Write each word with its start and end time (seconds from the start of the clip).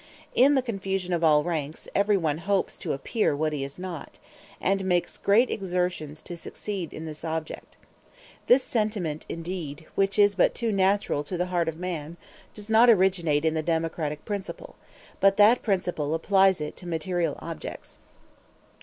In 0.33 0.55
the 0.55 0.63
confusion 0.63 1.13
of 1.13 1.23
all 1.23 1.43
ranks 1.43 1.87
everyone 1.93 2.39
hopes 2.39 2.75
to 2.79 2.91
appear 2.91 3.35
what 3.35 3.53
he 3.53 3.63
is 3.63 3.77
not, 3.77 4.17
and 4.59 4.83
makes 4.83 5.15
great 5.19 5.51
exertions 5.51 6.23
to 6.23 6.35
succeed 6.35 6.91
in 6.91 7.05
this 7.05 7.23
object. 7.23 7.77
This 8.47 8.63
sentiment 8.63 9.27
indeed, 9.29 9.85
which 9.93 10.17
is 10.17 10.33
but 10.33 10.55
too 10.55 10.71
natural 10.71 11.23
to 11.25 11.37
the 11.37 11.45
heart 11.53 11.69
of 11.69 11.77
man, 11.77 12.17
does 12.55 12.67
not 12.67 12.89
originate 12.89 13.45
in 13.45 13.53
the 13.53 13.61
democratic 13.61 14.25
principle; 14.25 14.75
but 15.19 15.37
that 15.37 15.61
principle 15.61 16.15
applies 16.15 16.61
it 16.61 16.75
to 16.77 16.87
material 16.87 17.35
objects. 17.37 17.99